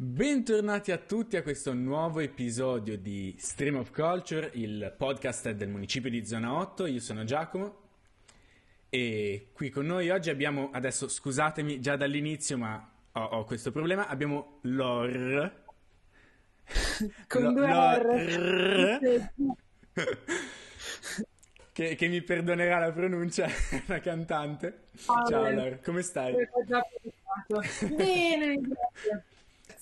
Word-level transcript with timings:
Bentornati 0.00 0.92
a 0.92 0.96
tutti 0.96 1.36
a 1.36 1.42
questo 1.42 1.74
nuovo 1.74 2.20
episodio 2.20 2.96
di 2.96 3.34
Stream 3.36 3.78
of 3.78 3.90
Culture, 3.90 4.48
il 4.54 4.94
podcast 4.96 5.50
del 5.50 5.68
municipio 5.68 6.08
di 6.08 6.24
Zona 6.24 6.56
8. 6.56 6.86
Io 6.86 7.00
sono 7.00 7.24
Giacomo 7.24 7.80
e 8.88 9.48
qui 9.52 9.70
con 9.70 9.86
noi 9.86 10.08
oggi 10.10 10.30
abbiamo, 10.30 10.70
adesso 10.72 11.08
scusatemi 11.08 11.80
già 11.80 11.96
dall'inizio 11.96 12.56
ma 12.56 12.88
ho, 13.10 13.20
ho 13.20 13.44
questo 13.44 13.72
problema, 13.72 14.06
abbiamo 14.06 14.60
Lor. 14.60 15.64
Con 17.26 17.42
L- 17.42 17.54
due 17.54 17.66
R. 17.98 19.32
che, 21.72 21.96
che, 21.96 22.06
mi 22.06 22.22
perdonerà 22.22 22.78
la 22.78 22.92
pronuncia, 22.92 23.48
la 23.86 23.98
cantante. 23.98 24.90
Ah, 25.06 25.24
Ciao 25.28 25.50
Lor, 25.50 25.80
come 25.80 26.02
stai? 26.02 26.36
Bene, 27.96 28.60
grazie. 28.60 29.24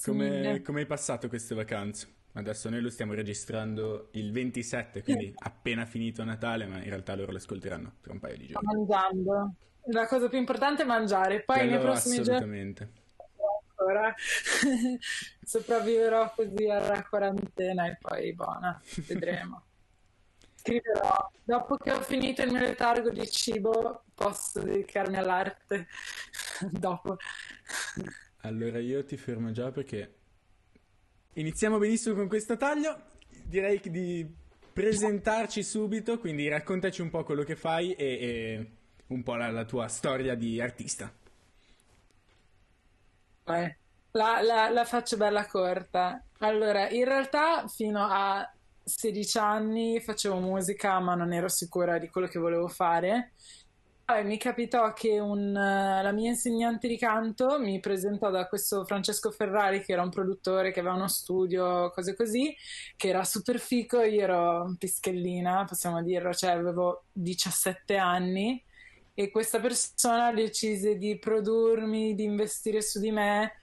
Come, 0.04 0.62
come 0.62 0.80
hai 0.80 0.86
passato 0.86 1.28
queste 1.28 1.54
vacanze? 1.54 2.14
Adesso 2.32 2.68
noi 2.68 2.82
lo 2.82 2.90
stiamo 2.90 3.14
registrando 3.14 4.08
il 4.12 4.30
27, 4.30 5.02
quindi 5.02 5.32
appena 5.38 5.86
finito 5.86 6.22
Natale, 6.22 6.66
ma 6.66 6.76
in 6.76 6.88
realtà 6.88 7.14
loro 7.16 7.32
lo 7.32 7.38
ascolteranno 7.38 7.94
tra 8.02 8.12
un 8.12 8.18
paio 8.20 8.36
di 8.36 8.46
giorni. 8.48 8.66
Mangiando. 8.66 9.54
La 9.86 10.06
cosa 10.06 10.28
più 10.28 10.36
importante 10.36 10.82
è 10.82 10.86
mangiare. 10.86 11.40
Poi 11.40 11.56
Quello 11.56 11.70
nei 11.70 11.80
prossimi 11.80 12.18
assolutamente. 12.18 12.92
giorni 12.94 13.04
sopravviverò 15.42 16.32
così 16.34 16.68
alla 16.68 17.04
quarantena 17.08 17.86
e 17.86 17.98
poi 18.00 18.34
buona, 18.34 18.80
vedremo. 19.06 19.62
Scriverò. 20.56 21.30
Dopo 21.44 21.76
che 21.76 21.92
ho 21.92 22.02
finito 22.02 22.42
il 22.42 22.50
mio 22.50 22.60
letargo 22.60 23.10
di 23.10 23.26
cibo, 23.30 24.02
posso 24.14 24.60
dedicarmi 24.60 25.16
all'arte. 25.16 25.86
Dopo. 26.70 27.16
Allora 28.46 28.78
io 28.78 29.04
ti 29.04 29.16
fermo 29.16 29.50
già 29.50 29.72
perché 29.72 30.14
iniziamo 31.34 31.78
benissimo 31.78 32.14
con 32.14 32.28
questo 32.28 32.56
taglio. 32.56 33.14
Direi 33.44 33.80
di 33.80 34.24
presentarci 34.72 35.64
subito, 35.64 36.18
quindi 36.20 36.48
raccontaci 36.48 37.00
un 37.00 37.10
po' 37.10 37.24
quello 37.24 37.42
che 37.42 37.56
fai 37.56 37.92
e, 37.94 38.06
e 38.06 38.70
un 39.08 39.22
po' 39.24 39.34
la, 39.34 39.50
la, 39.50 39.64
tua 39.64 39.88
storia 39.88 40.36
di 40.36 40.60
artista. 40.60 41.12
Beh, 43.44 43.76
la, 44.12 44.40
la, 44.42 44.68
la 44.70 44.84
faccio 44.84 45.16
bella 45.16 45.46
corta. 45.46 46.22
Allora, 46.38 46.88
in 46.90 47.04
realtà 47.04 47.66
fino 47.66 48.06
a 48.08 48.48
16 48.84 49.38
anni 49.38 50.00
facevo 50.00 50.38
musica, 50.38 51.00
ma 51.00 51.16
non 51.16 51.32
ero 51.32 51.48
sicura 51.48 51.98
di 51.98 52.08
quello 52.08 52.28
che 52.28 52.38
volevo 52.38 52.68
fare 52.68 53.32
poi 54.06 54.24
mi 54.24 54.38
capitò 54.38 54.92
che 54.92 55.18
un, 55.18 55.48
uh, 55.48 56.02
la 56.02 56.12
mia 56.12 56.30
insegnante 56.30 56.86
di 56.86 56.96
canto 56.96 57.58
mi 57.58 57.80
presentò 57.80 58.30
da 58.30 58.46
questo 58.46 58.84
Francesco 58.84 59.32
Ferrari, 59.32 59.82
che 59.82 59.92
era 59.92 60.02
un 60.02 60.10
produttore 60.10 60.70
che 60.70 60.78
aveva 60.78 60.94
uno 60.94 61.08
studio, 61.08 61.90
cose 61.90 62.14
così, 62.14 62.54
che 62.94 63.08
era 63.08 63.24
super 63.24 63.58
fico. 63.58 64.00
Io 64.02 64.22
ero 64.22 64.76
pischellina, 64.78 65.64
possiamo 65.64 66.04
dirlo, 66.04 66.32
cioè 66.32 66.50
avevo 66.50 67.06
17 67.14 67.96
anni. 67.96 68.62
E 69.12 69.28
questa 69.32 69.58
persona 69.58 70.32
decise 70.32 70.96
di 70.96 71.18
produrmi, 71.18 72.14
di 72.14 72.22
investire 72.22 72.82
su 72.82 73.00
di 73.00 73.10
me. 73.10 73.60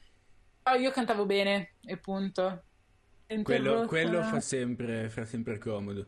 Oh, 0.63 0.75
io 0.75 0.91
cantavo 0.91 1.25
bene, 1.25 1.75
e 1.85 1.95
punto. 1.95 2.63
Quello, 3.43 3.85
quello 3.87 4.21
fa, 4.23 4.41
sempre, 4.41 5.07
fa 5.07 5.23
sempre 5.23 5.57
comodo. 5.57 6.05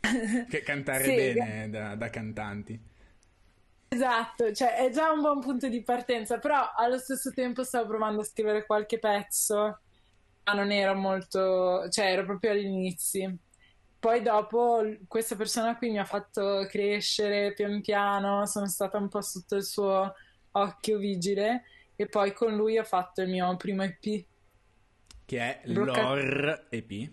cantare 0.62 1.04
sì, 1.04 1.14
bene 1.14 1.70
da, 1.70 1.94
da 1.94 2.10
cantanti. 2.10 2.88
Esatto, 3.92 4.52
cioè 4.52 4.76
è 4.76 4.90
già 4.90 5.10
un 5.10 5.20
buon 5.20 5.40
punto 5.40 5.68
di 5.68 5.82
partenza, 5.82 6.38
però 6.38 6.70
allo 6.76 6.96
stesso 6.96 7.32
tempo 7.32 7.64
stavo 7.64 7.88
provando 7.88 8.20
a 8.20 8.24
scrivere 8.24 8.64
qualche 8.64 9.00
pezzo, 9.00 9.80
ma 10.44 10.52
non 10.52 10.70
ero 10.70 10.94
molto, 10.94 11.88
cioè 11.90 12.12
ero 12.12 12.24
proprio 12.24 12.52
agli 12.52 12.66
inizi. 12.66 13.36
Poi 13.98 14.22
dopo 14.22 14.84
questa 15.08 15.34
persona 15.34 15.76
qui 15.76 15.90
mi 15.90 15.98
ha 15.98 16.04
fatto 16.04 16.66
crescere 16.68 17.52
pian 17.52 17.80
piano, 17.80 18.46
sono 18.46 18.68
stata 18.68 18.96
un 18.96 19.08
po' 19.08 19.22
sotto 19.22 19.56
il 19.56 19.64
suo 19.64 20.14
occhio 20.52 20.98
vigile 20.98 21.64
e 21.96 22.06
poi 22.06 22.32
con 22.32 22.54
lui 22.54 22.78
ho 22.78 22.84
fatto 22.84 23.22
il 23.22 23.28
mio 23.28 23.56
primo 23.56 23.82
EP. 23.82 24.24
Che 25.24 25.38
è 25.38 25.62
l'OR 25.64 26.68
EP? 26.70 27.10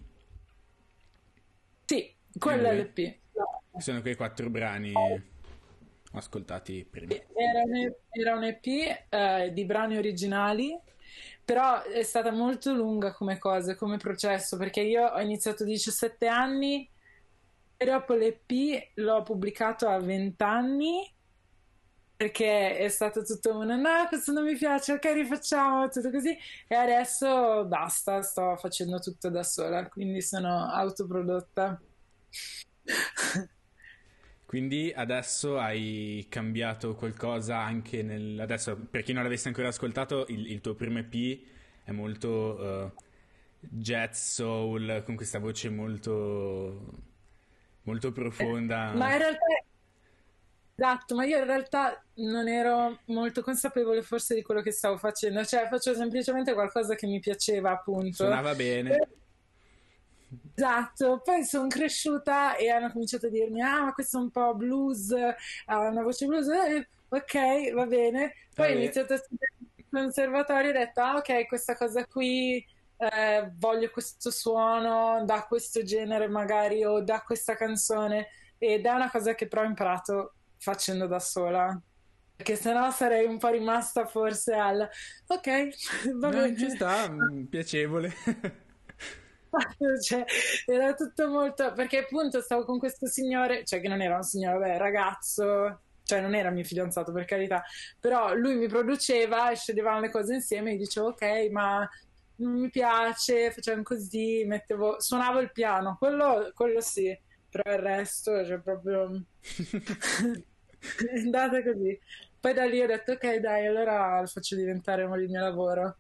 Sì, 1.86 2.16
quello 2.38 2.68
è 2.68 2.76
l'EP. 2.76 3.18
Sono 3.80 4.02
quei 4.02 4.16
quattro 4.16 4.52
brani 4.52 4.94
ascoltati 6.14 6.88
prima. 6.90 7.14
Era 7.14 7.64
un, 7.64 7.94
era 8.10 8.36
un 8.36 8.44
EP 8.44 8.66
eh, 9.10 9.52
di 9.54 9.66
brani 9.66 9.98
originali, 9.98 10.78
però 11.44 11.82
è 11.84 12.04
stata 12.04 12.32
molto 12.32 12.74
lunga 12.74 13.14
come 13.14 13.38
cosa, 13.38 13.76
come 13.76 13.98
processo, 13.98 14.58
perché 14.58 14.82
io 14.82 15.06
ho 15.06 15.20
iniziato 15.22 15.64
a 15.64 15.66
17 15.66 16.28
anni 16.28 16.90
e 17.78 17.86
dopo 17.86 18.14
l'EP 18.14 18.92
l'ho 18.96 19.22
pubblicato 19.22 19.88
a 19.88 20.00
20 20.00 20.44
anni 20.44 21.16
perché 22.18 22.80
è 22.80 22.90
stato 22.90 23.24
tutto 23.24 23.56
un 23.60 23.68
no, 23.68 24.08
questo 24.08 24.32
non 24.32 24.44
mi 24.44 24.56
piace, 24.56 24.94
ok, 24.94 25.06
rifacciamo 25.14 25.88
tutto 25.88 26.10
così 26.10 26.36
e 26.68 26.76
adesso 26.76 27.64
basta, 27.66 28.24
sto 28.24 28.56
facendo 28.58 28.98
tutto 28.98 29.30
da 29.30 29.44
sola, 29.44 29.88
quindi 29.88 30.22
sono 30.24 30.66
autoprodotta. 30.66 31.80
Quindi 34.48 34.94
adesso 34.96 35.60
hai 35.60 36.26
cambiato 36.30 36.96
qualcosa 36.96 37.58
anche 37.58 38.02
nel... 38.02 38.40
Adesso, 38.40 38.78
per 38.90 39.04
chi 39.04 39.12
non 39.12 39.24
l'avesse 39.24 39.50
ancora 39.50 39.68
ascoltato, 39.68 40.26
il, 40.30 40.50
il 40.50 40.62
tuo 40.62 40.74
primo 40.74 41.00
EP 41.00 41.40
è 41.84 41.92
molto 41.92 42.30
uh, 42.98 43.02
jazz 43.60 44.36
soul, 44.36 45.02
con 45.04 45.18
questa 45.18 45.40
voce 45.40 45.68
molto, 45.68 46.82
molto 47.82 48.14
profonda. 48.14 48.94
ma 48.96 49.12
in 49.12 49.18
realtà... 49.18 49.46
Esatto, 50.76 51.16
ma 51.16 51.26
io 51.26 51.40
in 51.40 51.46
realtà 51.46 52.02
non 52.16 52.48
ero 52.48 53.00
molto 53.08 53.42
consapevole 53.42 54.02
forse 54.02 54.34
di 54.34 54.44
quello 54.44 54.62
che 54.62 54.72
stavo 54.72 54.96
facendo, 54.96 55.44
cioè 55.44 55.68
facevo 55.68 55.98
semplicemente 55.98 56.54
qualcosa 56.54 56.96
che 56.96 57.06
mi 57.06 57.20
piaceva 57.20 57.72
appunto. 57.72 58.14
Suonava 58.14 58.56
bene. 58.56 58.98
Esatto, 60.56 61.22
poi 61.24 61.44
sono 61.44 61.68
cresciuta 61.68 62.56
e 62.56 62.70
hanno 62.70 62.92
cominciato 62.92 63.28
a 63.28 63.30
dirmi: 63.30 63.62
Ah, 63.62 63.84
ma 63.84 63.94
questo 63.94 64.18
è 64.18 64.22
un 64.22 64.32
po' 64.32 64.56
blues, 64.56 65.12
ha 65.66 65.80
una 65.80 66.04
voce 66.04 66.26
blues. 66.26 66.48
Eh, 66.48 66.88
ok, 67.08 67.74
va 67.74 67.86
bene. 67.86 68.34
Poi 68.54 68.74
ho 68.74 68.76
iniziato 68.76 69.14
a 69.14 69.18
studiare 69.18 69.54
il 69.76 69.86
conservatorio 69.90 70.72
e 70.72 70.76
ho 70.76 70.78
detto: 70.78 71.02
Ah, 71.02 71.16
ok, 71.16 71.48
questa 71.48 71.76
cosa 71.76 72.06
qui. 72.06 72.66
Eh, 73.00 73.52
voglio 73.58 73.92
questo 73.92 74.32
suono 74.32 75.24
da 75.24 75.44
questo 75.44 75.84
genere 75.84 76.28
magari 76.28 76.84
o 76.84 77.00
da 77.04 77.22
questa 77.22 77.56
canzone 77.56 78.30
ed 78.58 78.88
è 78.88 78.90
una 78.90 79.12
cosa 79.12 79.36
che 79.36 79.48
però 79.48 79.62
ho 79.62 79.66
imparato 79.66 80.34
facendo 80.58 81.06
da 81.06 81.20
sola 81.20 81.80
perché 82.36 82.56
sennò 82.56 82.90
sarei 82.90 83.28
un 83.28 83.38
po' 83.38 83.50
rimasta 83.50 84.08
forse 84.08 84.56
al 84.56 84.90
ok 85.28 85.68
va 86.18 86.30
no, 86.30 86.42
bene 86.42 86.58
ci 86.58 86.70
sta 86.72 87.08
mm, 87.08 87.44
piacevole 87.46 88.14
cioè, 90.02 90.26
era 90.66 90.94
tutto 90.94 91.30
molto 91.30 91.74
perché 91.74 92.00
appunto 92.00 92.42
stavo 92.42 92.66
con 92.66 92.80
questo 92.80 93.08
signore, 93.08 93.64
cioè 93.66 93.82
che 93.82 93.88
non 93.88 94.02
era 94.02 94.16
un 94.18 94.24
signore, 94.24 94.60
beh, 94.60 94.78
ragazzo, 94.78 95.82
cioè 96.04 96.22
non 96.22 96.36
era 96.36 96.50
mio 96.50 96.64
fidanzato 96.64 97.12
per 97.12 97.26
carità, 97.26 97.64
però 98.00 98.34
lui 98.34 98.56
mi 98.56 98.68
produceva 98.68 99.52
e 99.52 99.56
sceglievamo 99.56 100.02
le 100.02 100.10
cose 100.12 100.34
insieme 100.36 100.74
e 100.74 100.78
dicevo 100.78 101.08
ok, 101.10 101.50
ma 101.52 101.88
non 102.38 102.54
mi 102.60 102.70
piace, 102.70 103.52
facciamo 103.52 103.84
così, 103.84 104.44
mettevo, 104.46 105.00
suonavo 105.00 105.40
il 105.40 105.52
piano, 105.52 105.96
quello, 105.98 106.52
quello 106.54 106.82
sì, 106.82 107.18
però 107.50 107.72
il 107.74 107.80
resto, 107.80 108.46
cioè 108.46 108.60
proprio 108.60 109.24
è 111.10 111.20
andata 111.20 111.64
così. 111.64 112.00
Poi 112.40 112.54
da 112.54 112.66
lì 112.66 112.82
ho 112.82 112.88
detto 112.88 113.14
ok 113.14 113.36
dai, 113.38 113.66
allora 113.66 114.22
lo 114.22 114.28
faccio 114.28 114.56
diventare 114.56 115.04
il 115.04 115.30
mio 115.30 115.42
lavoro. 115.42 115.98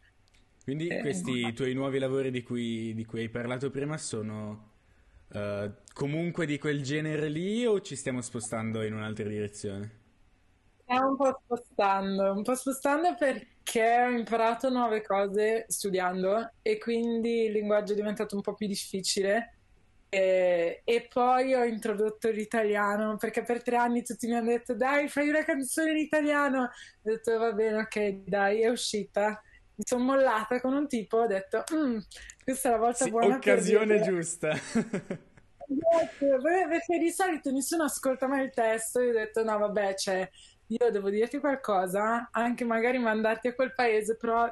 Quindi 0.67 0.87
eh, 0.89 0.99
questi 0.99 1.43
no. 1.43 1.53
tuoi 1.53 1.73
nuovi 1.73 1.97
lavori 1.97 2.29
di 2.29 2.43
cui, 2.43 2.93
di 2.93 3.05
cui, 3.05 3.21
hai 3.21 3.29
parlato 3.29 3.71
prima 3.71 3.97
sono 3.97 4.71
uh, 5.29 5.71
comunque 5.93 6.45
di 6.45 6.59
quel 6.59 6.83
genere 6.83 7.29
lì 7.29 7.65
o 7.65 7.79
ci 7.79 7.95
stiamo 7.95 8.19
spostando 8.19 8.83
in 8.83 8.93
un'altra 8.93 9.29
direzione? 9.29 9.91
Stiamo 10.81 11.07
un 11.07 11.15
po' 11.15 11.39
spostando, 11.41 12.33
un 12.33 12.43
po' 12.43 12.55
spostando 12.55 13.15
perché 13.15 14.07
ho 14.07 14.09
imparato 14.09 14.69
nuove 14.69 15.03
cose 15.03 15.63
studiando 15.69 16.51
e 16.61 16.77
quindi 16.79 17.45
il 17.45 17.53
linguaggio 17.53 17.93
è 17.93 17.95
diventato 17.95 18.35
un 18.35 18.41
po' 18.41 18.53
più 18.53 18.67
difficile. 18.67 19.53
E, 20.09 20.81
e, 20.83 21.07
poi 21.09 21.53
ho 21.53 21.63
introdotto 21.63 22.29
l'italiano 22.29 23.15
perché 23.15 23.41
per 23.43 23.63
tre 23.63 23.77
anni 23.77 24.03
tutti 24.03 24.27
mi 24.27 24.35
hanno 24.35 24.49
detto 24.49 24.73
dai 24.73 25.07
fai 25.07 25.29
una 25.29 25.43
canzone 25.43 25.91
in 25.91 25.97
italiano 25.97 26.63
ho 26.63 26.69
detto 27.01 27.37
va 27.37 27.51
bene 27.51 27.79
ok 27.79 28.23
dai 28.25 28.61
è 28.61 28.69
uscita 28.69 29.41
mi 29.77 29.83
sono 29.85 30.03
mollata 30.03 30.59
con 30.59 30.73
un 30.73 30.87
tipo 30.87 31.17
ho 31.17 31.27
detto 31.27 31.63
mm, 31.73 31.97
questa 32.43 32.69
è 32.69 32.71
la 32.71 32.77
volta 32.77 33.05
sì, 33.05 33.11
buona 33.11 33.35
occasione 33.35 34.01
giusta 34.01 34.49
perché 36.19 36.97
di 36.97 37.11
solito 37.11 37.51
nessuno 37.51 37.83
ascolta 37.83 38.27
mai 38.27 38.45
il 38.45 38.51
testo 38.51 39.01
io 39.01 39.11
ho 39.11 39.13
detto 39.13 39.43
no 39.43 39.57
vabbè 39.57 39.93
cioè 39.95 40.27
io 40.67 40.91
devo 40.91 41.09
dirti 41.09 41.39
qualcosa 41.39 42.29
anche 42.31 42.65
magari 42.65 42.97
mandarti 42.97 43.49
a 43.49 43.53
quel 43.53 43.73
paese 43.73 44.17
però 44.17 44.49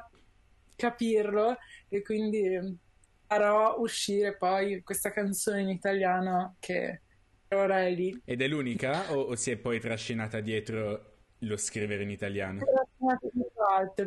capirlo 0.76 1.56
e 1.88 2.02
quindi 2.02 2.78
farò 3.26 3.76
uscire 3.78 4.36
poi 4.36 4.82
questa 4.82 5.10
canzone 5.10 5.62
in 5.62 5.68
italiano 5.68 6.56
che 6.60 7.02
ora 7.48 7.84
è 7.84 7.90
lì. 7.90 8.20
Ed 8.24 8.40
è 8.40 8.46
l'unica 8.46 9.12
o, 9.12 9.22
o 9.22 9.34
si 9.34 9.50
è 9.50 9.56
poi 9.56 9.80
trascinata 9.80 10.40
dietro 10.40 11.14
lo 11.40 11.56
scrivere 11.56 12.02
in 12.02 12.10
italiano? 12.10 12.60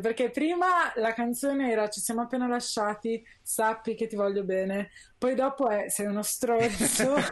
Perché 0.00 0.30
prima 0.30 0.92
la 0.96 1.12
canzone 1.12 1.70
era 1.70 1.88
Ci 1.88 2.00
siamo 2.00 2.22
appena 2.22 2.46
lasciati, 2.46 3.24
sappi 3.42 3.94
che 3.94 4.06
ti 4.06 4.16
voglio 4.16 4.44
bene. 4.44 4.90
Poi 5.16 5.34
dopo 5.34 5.68
è 5.68 5.88
Sei 5.88 6.06
uno 6.06 6.22
stronzo. 6.22 7.16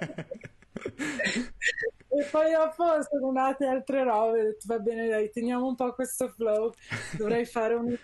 e 2.09 2.25
poi 2.31 2.53
dopo 2.53 2.85
sono 3.03 3.33
nate 3.33 3.67
altre 3.67 4.05
robe. 4.05 4.41
Ho 4.41 4.45
detto 4.45 4.65
va 4.67 4.79
bene, 4.79 5.09
dai, 5.09 5.31
teniamo 5.31 5.67
un 5.67 5.75
po' 5.75 5.93
questo 5.95 6.29
flow. 6.29 6.73
Dovrei 7.17 7.45
fare 7.45 7.75
un, 7.75 7.97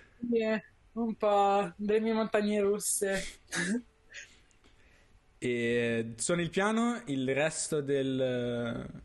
un 0.93 1.15
po' 1.15 1.73
delle 1.77 2.01
mie 2.01 2.13
montagne 2.13 2.61
russe. 2.61 3.23
e 5.39 6.15
suoni 6.17 6.43
il 6.43 6.51
piano, 6.51 7.03
il 7.07 7.35
resto 7.35 7.81
del 7.81 9.03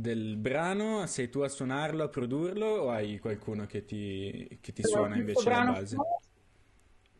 del 0.00 0.36
brano, 0.36 1.06
sei 1.06 1.28
tu 1.28 1.40
a 1.40 1.48
suonarlo, 1.48 2.04
a 2.04 2.08
produrlo 2.08 2.66
o 2.66 2.90
hai 2.90 3.18
qualcuno 3.18 3.66
che 3.66 3.84
ti, 3.84 4.58
che 4.60 4.72
ti 4.72 4.82
suona 4.82 5.16
invece 5.16 5.48
la 5.48 5.64
base? 5.64 5.96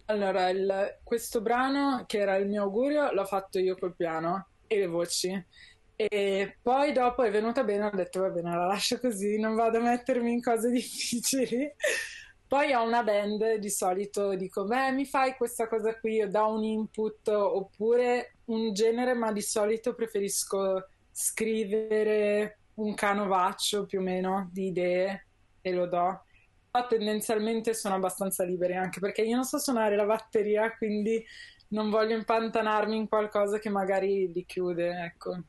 Allora, 0.07 0.49
il, 0.49 0.99
questo 1.05 1.41
brano 1.41 2.05
che 2.07 2.19
era 2.19 2.37
il 2.37 2.49
mio 2.49 2.63
augurio 2.63 3.13
l'ho 3.13 3.25
fatto 3.25 3.59
io 3.59 3.77
col 3.77 3.95
piano 3.95 4.49
e 4.67 4.79
le 4.79 4.87
voci. 4.87 5.47
E 5.95 6.57
poi 6.63 6.93
dopo 6.93 7.23
è 7.23 7.31
venuta 7.31 7.63
bene, 7.63 7.85
ho 7.85 7.91
detto 7.91 8.21
va 8.21 8.31
bene, 8.31 8.57
la 8.57 8.67
lascio 8.67 8.99
così, 8.99 9.39
non 9.39 9.55
vado 9.55 9.79
a 9.79 9.83
mettermi 9.83 10.33
in 10.33 10.43
cose 10.43 10.71
difficili. 10.73 11.71
Poi 12.49 12.73
ho 12.73 12.83
una 12.83 13.05
band, 13.05 13.57
di 13.57 13.71
solito 13.71 14.35
dico, 14.35 14.65
beh, 14.65 14.91
mi 14.91 15.05
fai 15.05 15.35
questa 15.37 15.69
cosa 15.69 15.97
qui, 15.97 16.15
io 16.15 16.29
do 16.29 16.55
un 16.55 16.65
input 16.65 17.29
oppure 17.29 18.35
un 18.47 18.73
genere, 18.73 19.15
ma 19.15 19.31
di 19.31 19.43
solito 19.43 19.95
preferisco 19.95 20.89
scrivere 21.13 22.60
un 22.81 22.95
canovaccio 22.95 23.87
più 23.87 24.01
o 24.01 24.03
meno 24.03 24.49
di 24.53 24.67
idee 24.67 25.27
e 25.61 25.73
lo 25.73 25.87
do. 25.87 26.25
Ma 26.73 26.87
tendenzialmente 26.87 27.75
sono 27.75 27.97
abbastanza 27.97 28.45
liberi 28.45 28.75
anche 28.75 29.01
perché 29.01 29.23
io 29.23 29.35
non 29.35 29.45
so 29.45 29.59
suonare 29.59 29.97
la 29.97 30.05
batteria, 30.05 30.75
quindi 30.77 31.25
non 31.69 31.91
voglio 31.91 32.17
impantanarmi 32.17 32.97
in 32.97 33.09
qualcosa 33.09 33.59
che 33.59 33.69
magari 33.69 34.31
li 34.33 34.45
chiude, 34.47 35.05
ecco. 35.05 35.43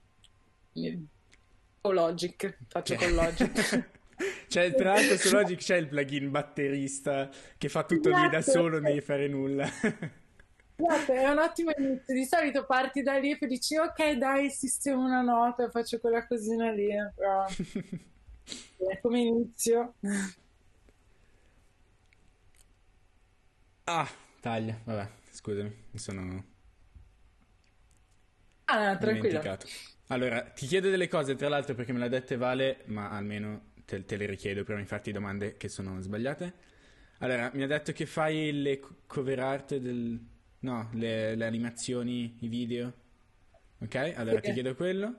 O 1.81 1.91
Logic, 1.91 2.57
faccio 2.67 2.95
con 2.95 3.13
Logic. 3.13 3.89
Cioè, 4.47 4.75
tra 4.75 4.93
l'altro 4.93 5.17
su 5.17 5.33
Logic 5.33 5.57
c'è 5.57 5.77
il 5.77 5.87
plugin 5.87 6.29
batterista 6.29 7.27
che 7.57 7.69
fa 7.69 7.83
tutto 7.83 8.09
lì 8.09 8.29
da 8.29 8.37
esatto. 8.37 8.59
solo, 8.59 8.79
non 8.79 8.83
devi 8.83 9.01
fare 9.01 9.27
nulla. 9.27 9.67
Esatto, 10.81 11.13
è 11.13 11.29
un 11.29 11.37
ottimo 11.37 11.71
inizio. 11.77 12.13
Di 12.13 12.25
solito 12.25 12.65
parti 12.65 13.03
da 13.03 13.17
lì 13.17 13.31
e 13.31 13.37
poi 13.37 13.47
dici 13.47 13.77
ok 13.77 14.13
dai 14.13 14.49
sistemo 14.49 15.03
una 15.03 15.21
nota, 15.21 15.69
faccio 15.69 15.99
quella 15.99 16.25
cosina 16.25 16.71
lì. 16.71 16.89
Però... 17.15 17.45
come 19.01 19.19
inizio. 19.19 19.93
Ah, 23.83 24.09
taglia, 24.39 24.79
vabbè, 24.83 25.09
scusami, 25.31 25.75
mi 25.91 25.99
sono... 25.99 26.45
Ah, 28.65 28.97
tranquillo. 28.97 29.41
Allora, 30.07 30.41
ti 30.41 30.65
chiedo 30.65 30.89
delle 30.89 31.07
cose, 31.07 31.35
tra 31.35 31.49
l'altro 31.49 31.75
perché 31.75 31.91
me 31.93 31.99
le 31.99 32.05
ha 32.05 32.09
dette 32.09 32.37
Vale, 32.37 32.83
ma 32.85 33.09
almeno 33.09 33.71
te, 33.85 34.05
te 34.05 34.15
le 34.15 34.25
richiedo 34.25 34.63
prima 34.63 34.79
di 34.79 34.85
farti 34.85 35.11
domande 35.11 35.57
che 35.57 35.67
sono 35.67 35.99
sbagliate. 36.01 36.53
Allora, 37.19 37.51
mi 37.53 37.63
ha 37.63 37.67
detto 37.67 37.91
che 37.91 38.05
fai 38.05 38.61
le 38.61 38.79
cover 39.05 39.39
art 39.39 39.75
del, 39.75 40.19
No, 40.61 40.89
le, 40.93 41.35
le 41.35 41.45
animazioni, 41.45 42.37
i 42.41 42.47
video. 42.47 42.93
Ok, 43.79 43.95
allora 43.95 44.37
okay. 44.37 44.41
ti 44.41 44.53
chiedo 44.53 44.75
quello. 44.75 45.13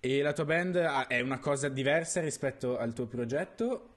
E 0.00 0.22
la 0.22 0.32
tua 0.32 0.44
band 0.44 0.76
è 0.76 1.20
una 1.20 1.38
cosa 1.38 1.68
diversa 1.68 2.20
rispetto 2.20 2.78
al 2.78 2.92
tuo 2.92 3.06
progetto? 3.06 3.96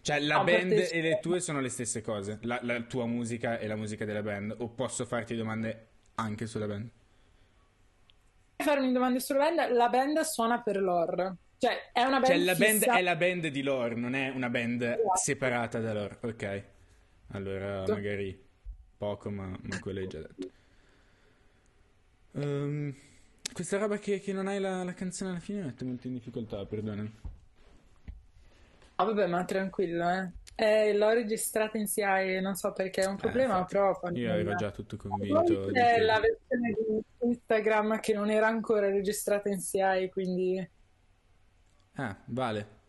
Cioè, 0.00 0.20
la 0.20 0.38
no, 0.38 0.44
band 0.44 0.72
e 0.72 1.00
le 1.00 1.18
tue 1.20 1.40
sono 1.40 1.60
le 1.60 1.68
stesse 1.68 2.00
cose? 2.00 2.38
La, 2.42 2.58
la, 2.62 2.80
tua 2.82 3.06
musica 3.06 3.58
e 3.58 3.66
la 3.66 3.76
musica 3.76 4.04
della 4.04 4.22
band? 4.22 4.54
O 4.58 4.68
posso 4.68 5.04
farti 5.04 5.36
domande 5.36 5.88
anche 6.14 6.46
sulla 6.46 6.66
band? 6.66 6.90
Farmi 8.56 8.92
domande 8.92 9.20
sulla 9.20 9.50
band? 9.50 9.72
La 9.72 9.88
band 9.88 10.20
suona 10.20 10.62
per 10.62 10.80
lore. 10.80 11.36
Cioè, 11.58 11.90
è 11.92 12.02
una 12.02 12.20
band 12.20 12.26
Cioè, 12.26 12.38
la 12.38 12.54
band 12.54 12.84
è 12.84 13.02
la 13.02 13.16
band 13.16 13.46
di 13.48 13.62
lore, 13.62 13.94
non 13.96 14.14
è 14.14 14.28
una 14.30 14.48
band 14.48 14.82
esatto. 14.82 15.16
separata 15.16 15.78
da 15.78 15.92
lore. 15.92 16.18
Ok. 16.22 16.64
Allora, 17.32 17.84
magari 17.86 18.50
poco, 19.02 19.30
ma, 19.30 19.48
ma 19.62 19.80
quello 19.80 19.98
hai 19.98 20.06
già 20.06 20.20
detto. 20.20 20.50
Um, 22.32 22.94
questa 23.52 23.76
roba 23.76 23.98
che, 23.98 24.20
che 24.20 24.32
non 24.32 24.46
hai 24.46 24.60
la, 24.60 24.84
la, 24.84 24.94
canzone 24.94 25.30
alla 25.30 25.40
fine 25.40 25.64
mette 25.64 25.84
molto 25.84 26.06
in 26.06 26.12
difficoltà, 26.12 26.64
perdonami. 26.64 27.12
Ah, 28.94 29.04
vabbè, 29.04 29.26
ma 29.26 29.44
tranquillo, 29.44 30.08
eh. 30.08 30.30
eh 30.54 30.96
l'ho 30.96 31.10
registrata 31.10 31.78
in 31.78 31.88
CI 31.88 32.00
e 32.02 32.40
non 32.40 32.54
so 32.54 32.72
perché 32.72 33.02
è 33.02 33.06
un 33.06 33.14
eh, 33.14 33.18
problema, 33.18 33.62
eh, 33.62 33.64
però... 33.64 33.98
Io 34.12 34.32
ero 34.32 34.54
già 34.54 34.70
tutto 34.70 34.96
convinto. 34.96 35.70
C'è 35.72 35.98
la 35.98 36.20
versione 36.20 36.72
di 36.72 37.02
Instagram 37.26 37.98
che 37.98 38.14
non 38.14 38.30
era 38.30 38.46
ancora 38.46 38.88
registrata 38.88 39.48
in 39.48 39.60
CI, 39.60 40.10
quindi... 40.12 40.70
Ah, 41.94 42.16
vale. 42.26 42.80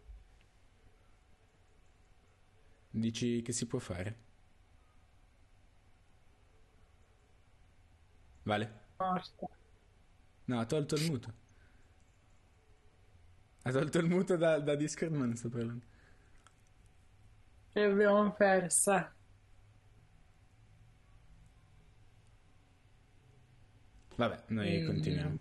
Dici 2.91 3.41
che 3.41 3.51
si 3.51 3.65
può 3.65 3.79
fare? 3.79 4.22
Vale? 8.43 8.81
No, 10.45 10.59
ha 10.59 10.65
tolto 10.65 10.95
il 10.95 11.09
muto. 11.09 11.33
Ha 13.63 13.71
tolto 13.71 13.97
il 13.99 14.07
muto 14.07 14.35
da, 14.35 14.59
da 14.59 14.75
Discord, 14.75 15.13
ma 15.13 15.25
non 15.25 15.35
sto 15.35 15.49
parlando. 15.49 15.85
L'abbiamo 17.73 18.31
persa. 18.33 19.13
Vabbè, 24.15 24.43
noi 24.47 24.81
mm. 24.81 24.85
continuiamo. 24.85 25.37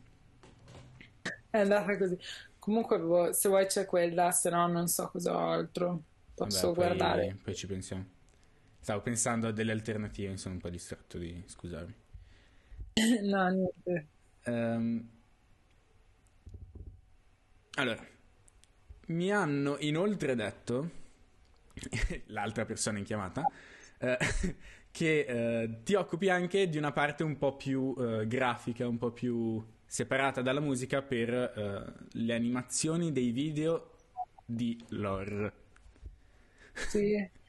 È 1.50 1.58
andata 1.58 1.98
così. 1.98 2.18
Comunque, 2.58 2.98
boh, 3.00 3.32
se 3.32 3.48
vuoi 3.48 3.66
c'è 3.66 3.84
quella, 3.84 4.30
se 4.30 4.48
no 4.50 4.66
non 4.68 4.86
so 4.86 5.08
cos'altro. 5.08 6.02
Posso 6.34 6.72
Vabbè, 6.72 6.74
guardare. 6.74 7.26
Poi, 7.26 7.42
poi 7.42 7.54
ci 7.54 7.66
pensiamo. 7.66 8.06
Stavo 8.80 9.02
pensando 9.02 9.48
a 9.48 9.52
delle 9.52 9.72
alternative, 9.72 10.30
mi 10.30 10.38
sono 10.38 10.54
un 10.54 10.60
po' 10.60 10.70
distratto 10.70 11.18
di... 11.18 11.42
Scusami. 11.46 11.94
no, 13.22 13.48
niente. 13.48 14.08
Um, 14.44 15.08
allora, 17.74 18.06
mi 19.06 19.30
hanno 19.30 19.76
inoltre 19.80 20.34
detto, 20.34 20.90
l'altra 22.26 22.64
persona 22.64 22.98
in 22.98 23.04
chiamata, 23.04 23.44
eh, 23.98 24.18
che 24.90 25.20
eh, 25.20 25.82
ti 25.82 25.94
occupi 25.94 26.28
anche 26.28 26.68
di 26.68 26.76
una 26.76 26.92
parte 26.92 27.22
un 27.22 27.38
po' 27.38 27.56
più 27.56 27.94
eh, 27.98 28.26
grafica, 28.26 28.86
un 28.86 28.98
po' 28.98 29.10
più 29.10 29.64
separata 29.86 30.42
dalla 30.42 30.60
musica 30.60 31.02
per 31.02 31.32
eh, 31.32 31.92
le 32.12 32.34
animazioni 32.34 33.12
dei 33.12 33.30
video 33.30 33.92
di 34.44 34.78
lore. 34.90 35.52
Sì. 36.74 37.30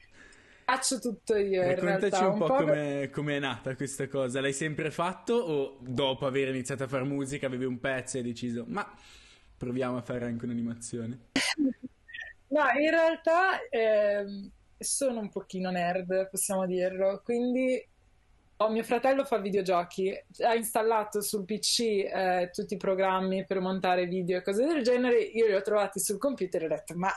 Faccio 0.64 0.98
tutto 0.98 1.36
io. 1.36 1.62
Raccontaci 1.62 2.22
un, 2.22 2.32
un 2.32 2.38
po', 2.38 2.46
po 2.46 2.64
come 3.12 3.36
è 3.36 3.38
nata 3.38 3.76
questa 3.76 4.08
cosa. 4.08 4.40
L'hai 4.40 4.52
sempre 4.52 4.90
fatto 4.90 5.34
o 5.34 5.76
dopo 5.80 6.26
aver 6.26 6.48
iniziato 6.48 6.84
a 6.84 6.88
fare 6.88 7.04
musica 7.04 7.46
avevi 7.46 7.64
un 7.64 7.78
pezzo 7.78 8.16
e 8.16 8.20
hai 8.20 8.26
deciso 8.26 8.64
ma 8.66 8.90
proviamo 9.56 9.98
a 9.98 10.02
fare 10.02 10.24
anche 10.24 10.44
un'animazione? 10.44 11.28
no, 12.48 12.62
in 12.80 12.90
realtà 12.90 13.66
eh, 13.68 14.50
sono 14.78 15.20
un 15.20 15.28
pochino 15.28 15.70
nerd, 15.70 16.28
possiamo 16.30 16.66
dirlo. 16.66 17.20
Quindi 17.22 17.86
oh, 18.56 18.70
mio 18.70 18.82
fratello 18.82 19.24
fa 19.24 19.38
videogiochi, 19.38 20.12
ha 20.44 20.54
installato 20.54 21.20
sul 21.20 21.44
PC 21.44 21.80
eh, 21.80 22.50
tutti 22.52 22.74
i 22.74 22.78
programmi 22.78 23.44
per 23.44 23.60
montare 23.60 24.06
video 24.06 24.38
e 24.38 24.42
cose 24.42 24.64
del 24.64 24.82
genere. 24.82 25.18
Io 25.18 25.46
li 25.46 25.54
ho 25.54 25.62
trovati 25.62 26.00
sul 26.00 26.18
computer 26.18 26.62
e 26.62 26.64
ho 26.66 26.68
detto 26.68 26.94
ma 26.96 27.10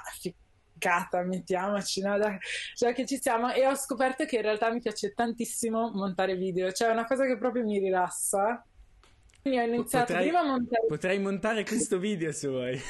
cata, 0.77 1.21
mettiamoci, 1.23 2.01
no? 2.01 2.19
Già, 2.19 2.37
già 2.75 2.91
che 2.93 3.05
ci 3.05 3.19
siamo. 3.21 3.51
E 3.51 3.65
ho 3.65 3.75
scoperto 3.75 4.25
che 4.25 4.37
in 4.37 4.41
realtà 4.43 4.71
mi 4.71 4.79
piace 4.79 5.13
tantissimo 5.13 5.91
montare 5.91 6.35
video, 6.35 6.71
cioè 6.71 6.89
è 6.89 6.91
una 6.91 7.05
cosa 7.05 7.25
che 7.25 7.37
proprio 7.37 7.63
mi 7.63 7.79
rilassa. 7.79 8.65
Quindi 9.41 9.59
ho 9.59 9.63
iniziato 9.63 10.13
potrei, 10.13 10.27
prima 10.27 10.39
a 10.41 10.45
montare... 10.45 10.85
Potrei 10.87 11.19
montare 11.19 11.63
questo 11.63 11.99
video 11.99 12.31
se 12.31 12.47
vuoi. 12.47 12.81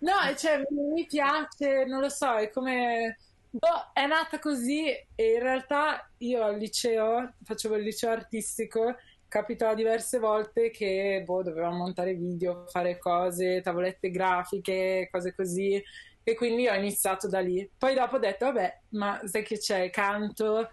no, 0.00 0.34
cioè 0.36 0.62
mi 0.70 1.06
piace, 1.06 1.84
non 1.86 2.00
lo 2.00 2.08
so, 2.08 2.36
è 2.36 2.50
come... 2.50 3.18
Boh, 3.54 3.90
è 3.92 4.06
nata 4.06 4.38
così 4.38 4.86
e 4.86 5.32
in 5.34 5.40
realtà 5.40 6.10
io 6.18 6.42
al 6.42 6.56
liceo, 6.56 7.34
facevo 7.42 7.76
il 7.76 7.82
liceo 7.82 8.10
artistico 8.10 8.96
capitò 9.32 9.74
diverse 9.74 10.18
volte 10.18 10.70
che 10.70 11.22
boh, 11.24 11.42
dovevamo 11.42 11.78
montare 11.78 12.12
video, 12.12 12.66
fare 12.68 12.98
cose, 12.98 13.62
tavolette 13.62 14.10
grafiche, 14.10 15.08
cose 15.10 15.34
così. 15.34 15.82
e 16.22 16.34
quindi 16.34 16.68
ho 16.68 16.74
iniziato 16.74 17.28
da 17.28 17.40
lì. 17.40 17.68
Poi 17.78 17.94
dopo 17.94 18.16
ho 18.16 18.18
detto, 18.18 18.44
vabbè, 18.44 18.80
ma 18.90 19.22
sai 19.24 19.42
che 19.42 19.56
c'è, 19.56 19.88
canto. 19.88 20.70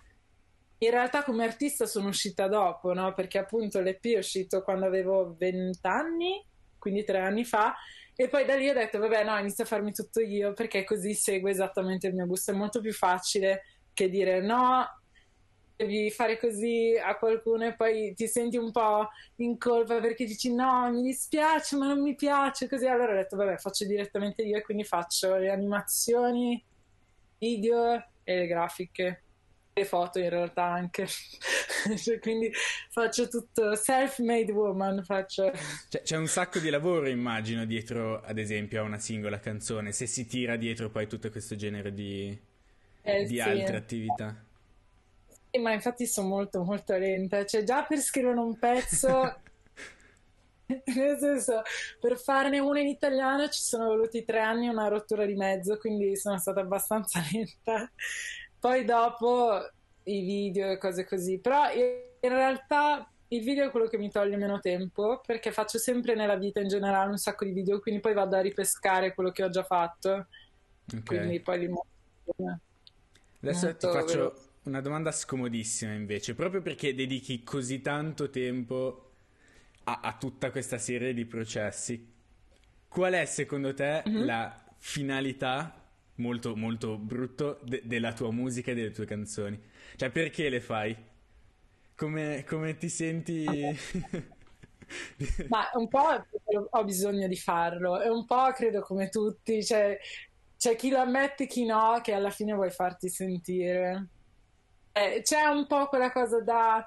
In 0.79 0.89
realtà 0.91 1.23
come 1.23 1.45
artista 1.45 1.85
sono 1.85 2.09
uscita 2.09 2.49
dopo, 2.49 2.93
no? 2.93 3.13
Perché 3.13 3.37
appunto 3.37 3.79
l'EP 3.79 4.05
è 4.07 4.17
uscito 4.17 4.61
quando 4.61 4.85
avevo 4.85 5.35
20 5.39 5.79
anni, 5.83 6.45
quindi 6.77 7.05
tre 7.05 7.19
anni 7.19 7.45
fa, 7.45 7.73
e 8.13 8.27
poi 8.27 8.43
da 8.43 8.55
lì 8.55 8.67
ho 8.67 8.73
detto, 8.73 8.99
vabbè, 8.99 9.23
no, 9.23 9.37
inizio 9.37 9.63
a 9.63 9.67
farmi 9.67 9.93
tutto 9.93 10.19
io, 10.19 10.51
perché 10.51 10.83
così 10.83 11.13
seguo 11.13 11.49
esattamente 11.49 12.07
il 12.07 12.13
mio 12.13 12.25
gusto. 12.25 12.51
È 12.51 12.55
molto 12.55 12.81
più 12.81 12.91
facile 12.91 13.63
che 13.93 14.09
dire 14.09 14.41
no, 14.41 14.85
devi 15.85 16.11
fare 16.11 16.37
così 16.37 16.99
a 17.01 17.15
qualcuno 17.15 17.65
e 17.65 17.73
poi 17.73 18.13
ti 18.13 18.27
senti 18.27 18.57
un 18.57 18.69
po' 18.69 19.07
in 19.37 19.57
colpa 19.57 20.01
perché 20.01 20.25
dici 20.25 20.53
no, 20.53 20.91
mi 20.91 21.01
dispiace, 21.03 21.77
ma 21.77 21.87
non 21.87 22.01
mi 22.01 22.15
piace, 22.15 22.67
così. 22.67 22.85
Allora 22.85 23.13
ho 23.13 23.15
detto 23.15 23.37
vabbè, 23.37 23.57
faccio 23.57 23.85
direttamente 23.85 24.41
io 24.41 24.57
e 24.57 24.61
quindi 24.61 24.83
faccio 24.83 25.37
le 25.37 25.49
animazioni, 25.49 26.61
video 27.37 27.93
e 28.23 28.35
le 28.35 28.47
grafiche. 28.47 29.23
Le 29.71 29.85
foto 29.85 30.19
in 30.19 30.29
realtà 30.29 30.63
anche. 30.63 31.07
Cioè, 31.95 32.19
quindi 32.19 32.51
faccio 32.89 33.29
tutto. 33.29 33.73
Self-made 33.73 34.51
woman 34.51 35.01
faccio. 35.05 35.49
C'è, 35.87 36.01
c'è 36.01 36.17
un 36.17 36.27
sacco 36.27 36.59
di 36.59 36.69
lavoro 36.69 37.07
immagino 37.07 37.63
dietro 37.63 38.21
ad 38.21 38.37
esempio 38.37 38.81
a 38.81 38.83
una 38.83 38.99
singola 38.99 39.39
canzone 39.39 39.93
se 39.93 40.05
si 40.05 40.25
tira 40.25 40.57
dietro 40.57 40.89
poi 40.89 41.07
tutto 41.07 41.29
questo 41.29 41.55
genere 41.55 41.93
di, 41.93 42.37
eh, 43.01 43.23
di 43.23 43.35
sì. 43.35 43.39
altre 43.39 43.77
attività 43.77 44.47
ma 45.57 45.73
infatti 45.73 46.05
sono 46.05 46.27
molto 46.27 46.63
molto 46.63 46.95
lenta, 46.95 47.45
cioè 47.45 47.63
già 47.63 47.83
per 47.83 47.99
scrivere 47.99 48.37
un 48.37 48.57
pezzo, 48.57 49.41
nel 50.67 51.17
senso, 51.17 51.63
per 51.99 52.19
farne 52.19 52.59
uno 52.59 52.77
in 52.77 52.87
italiano 52.87 53.49
ci 53.49 53.61
sono 53.61 53.85
voluti 53.85 54.23
tre 54.23 54.39
anni 54.39 54.67
e 54.67 54.69
una 54.69 54.87
rottura 54.87 55.25
di 55.25 55.33
mezzo, 55.33 55.77
quindi 55.77 56.15
sono 56.15 56.37
stata 56.37 56.59
abbastanza 56.59 57.21
lenta. 57.33 57.89
Poi 58.59 58.85
dopo 58.85 59.67
i 60.03 60.21
video 60.21 60.69
e 60.69 60.77
cose 60.77 61.05
così, 61.05 61.39
però 61.39 61.71
in 61.73 62.29
realtà 62.29 63.09
il 63.29 63.43
video 63.43 63.65
è 63.65 63.71
quello 63.71 63.87
che 63.87 63.97
mi 63.97 64.11
toglie 64.11 64.37
meno 64.37 64.59
tempo 64.59 65.21
perché 65.25 65.51
faccio 65.51 65.77
sempre 65.77 66.15
nella 66.15 66.35
vita 66.35 66.59
in 66.59 66.67
generale 66.67 67.09
un 67.09 67.17
sacco 67.17 67.45
di 67.45 67.51
video, 67.51 67.79
quindi 67.79 68.01
poi 68.01 68.13
vado 68.13 68.35
a 68.35 68.41
ripescare 68.41 69.13
quello 69.13 69.31
che 69.31 69.43
ho 69.43 69.49
già 69.49 69.63
fatto. 69.63 70.27
Okay. 70.85 71.01
Quindi 71.03 71.39
poi 71.39 71.59
li 71.59 71.67
mostro. 71.67 72.59
Adesso 73.41 73.75
ti 73.77 73.87
faccio 73.87 74.17
veloce 74.17 74.48
una 74.63 74.81
domanda 74.81 75.11
scomodissima 75.11 75.93
invece, 75.93 76.35
proprio 76.35 76.61
perché 76.61 76.93
dedichi 76.93 77.43
così 77.43 77.81
tanto 77.81 78.29
tempo 78.29 79.11
a, 79.85 79.99
a 80.01 80.17
tutta 80.17 80.51
questa 80.51 80.77
serie 80.77 81.13
di 81.13 81.25
processi. 81.25 82.13
Qual 82.87 83.13
è 83.13 83.25
secondo 83.25 83.73
te 83.73 84.03
mm-hmm. 84.07 84.25
la 84.25 84.63
finalità 84.77 85.75
molto 86.15 86.55
molto 86.55 86.97
brutto 86.97 87.59
de- 87.63 87.81
della 87.85 88.13
tua 88.13 88.31
musica 88.31 88.71
e 88.71 88.75
delle 88.75 88.91
tue 88.91 89.05
canzoni? 89.05 89.59
Cioè 89.95 90.09
perché 90.09 90.49
le 90.49 90.59
fai? 90.59 90.95
Come, 91.95 92.43
come 92.47 92.77
ti 92.77 92.89
senti? 92.89 93.45
Ma 95.47 95.69
un 95.75 95.87
po' 95.87 96.25
ho 96.69 96.83
bisogno 96.83 97.27
di 97.27 97.35
farlo 97.35 98.01
e 98.01 98.09
un 98.09 98.25
po' 98.25 98.51
credo 98.53 98.81
come 98.81 99.09
tutti, 99.09 99.63
cioè 99.63 99.97
c'è 100.57 100.75
chi 100.75 100.89
lo 100.89 100.99
ammette 100.99 101.43
e 101.43 101.47
chi 101.47 101.65
no, 101.65 101.99
che 102.01 102.13
alla 102.13 102.29
fine 102.31 102.53
vuoi 102.53 102.71
farti 102.71 103.09
sentire. 103.09 104.07
Eh, 104.91 105.21
c'è 105.23 105.43
un 105.43 105.67
po' 105.67 105.87
quella 105.87 106.11
cosa 106.11 106.41
da 106.41 106.85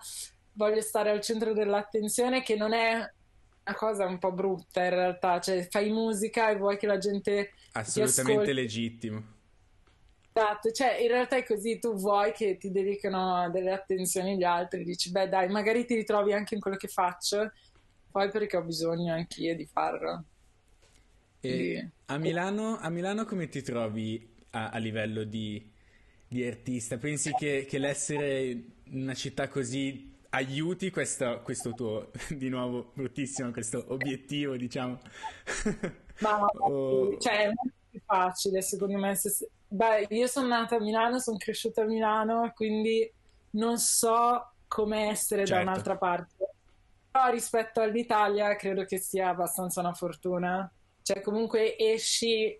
voglio 0.54 0.80
stare 0.80 1.11
al 1.11 1.21
centro 1.21 1.52
dell'attenzione 1.52 2.42
che 2.42 2.56
non 2.56 2.73
è 2.73 2.94
una 2.94 3.76
cosa 3.76 4.06
un 4.06 4.18
po' 4.18 4.32
brutta 4.32 4.85
in 4.85 4.90
realtà, 4.90 5.40
cioè 5.40 5.66
fai 5.71 5.90
musica 5.90 6.50
e 6.50 6.56
vuoi 6.56 6.76
che 6.76 6.87
la 6.87 6.99
gente 6.99 7.52
assolutamente 7.73 8.52
legittimo. 8.52 9.40
Esatto, 10.35 10.71
cioè 10.71 10.99
in 11.00 11.09
realtà 11.09 11.37
è 11.37 11.44
così, 11.44 11.78
tu 11.78 11.94
vuoi 11.94 12.32
che 12.32 12.56
ti 12.56 12.71
dedicano 12.71 13.50
delle 13.50 13.73
attenzioni 13.73 14.37
gli 14.37 14.44
altri, 14.44 14.82
dici 14.82 15.11
beh 15.11 15.28
dai, 15.28 15.49
magari 15.49 15.85
ti 15.85 15.94
ritrovi 15.94 16.32
anche 16.32 16.54
in 16.54 16.61
quello 16.61 16.78
che 16.78 16.88
faccio, 16.88 17.52
poi 18.11 18.30
perché 18.30 18.56
ho 18.56 18.62
bisogno 18.62 19.12
anch'io 19.12 19.54
di 19.54 19.66
farlo. 19.66 20.25
E 21.40 21.90
a 22.06 22.18
Milano, 22.18 22.78
a 22.78 22.88
Milano 22.88 23.25
come 23.26 23.49
ti 23.49 23.62
trovi 23.62 24.35
a, 24.50 24.71
a 24.71 24.78
livello 24.78 25.25
di 25.25 25.72
di 26.32 26.46
artista? 26.46 26.96
Pensi 26.96 27.32
che, 27.32 27.66
che 27.68 27.78
l'essere 27.78 28.42
in 28.84 29.02
una 29.02 29.14
città 29.14 29.48
così 29.48 30.10
aiuti 30.30 30.90
questo, 30.90 31.40
questo 31.42 31.72
tuo, 31.72 32.10
di 32.30 32.48
nuovo, 32.48 32.90
bruttissimo, 32.94 33.50
questo 33.50 33.84
obiettivo, 33.88 34.56
diciamo? 34.56 34.98
Ma 36.20 36.44
o... 36.60 37.18
cioè, 37.18 37.42
è 37.42 37.46
molto 37.46 37.76
più 37.90 38.00
facile, 38.04 38.62
secondo 38.62 38.98
me. 38.98 39.14
Se, 39.14 39.48
beh, 39.68 40.06
io 40.10 40.26
sono 40.26 40.48
nata 40.48 40.76
a 40.76 40.80
Milano, 40.80 41.18
sono 41.18 41.36
cresciuta 41.36 41.82
a 41.82 41.86
Milano, 41.86 42.52
quindi 42.54 43.10
non 43.50 43.78
so 43.78 44.52
come 44.68 45.08
essere 45.08 45.44
certo. 45.44 45.64
da 45.64 45.70
un'altra 45.70 45.96
parte. 45.96 46.48
Però 47.10 47.30
rispetto 47.30 47.82
all'Italia 47.82 48.56
credo 48.56 48.84
che 48.84 48.98
sia 48.98 49.28
abbastanza 49.28 49.80
una 49.80 49.92
fortuna. 49.92 50.70
Cioè, 51.02 51.20
comunque 51.20 51.76
esci... 51.76 52.58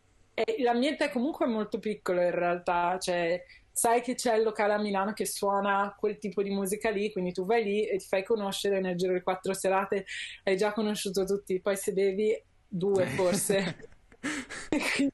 l'ambiente 0.59 1.07
è 1.07 1.11
comunque 1.11 1.47
molto 1.47 1.79
piccolo 1.79 2.21
in 2.21 2.33
realtà, 2.33 2.99
cioè 2.99 3.43
sai 3.73 4.03
che 4.03 4.15
c'è 4.15 4.37
il 4.37 4.43
locale 4.43 4.75
a 4.75 4.79
Milano 4.79 5.13
che 5.13 5.27
suona 5.27 5.95
quel 5.99 6.19
tipo 6.19 6.43
di 6.43 6.51
musica 6.51 6.91
lì, 6.91 7.11
quindi 7.11 7.33
tu 7.33 7.45
vai 7.45 7.65
lì 7.65 7.87
e 7.87 7.97
ti 7.97 8.07
fai 8.07 8.23
conoscere 8.23 8.81
nel 8.81 8.97
giro 8.97 9.15
di 9.15 9.23
quattro 9.23 9.55
serate, 9.55 10.05
hai 10.45 10.57
già 10.57 10.73
conosciuto 10.73 11.25
tutti, 11.25 11.61
poi 11.61 11.77
se 11.77 11.93
bevi 11.93 12.41
due 12.69 13.07
forse. 13.07 13.89